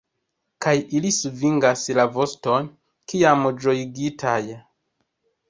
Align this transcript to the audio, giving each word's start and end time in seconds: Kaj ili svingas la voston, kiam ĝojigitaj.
Kaj 0.65 0.71
ili 0.99 1.11
svingas 1.17 1.83
la 1.99 2.05
voston, 2.15 2.71
kiam 3.13 3.45
ĝojigitaj. 3.67 4.41